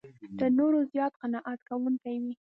[0.37, 2.33] تر نورو زیات قناعت کوونکی وي.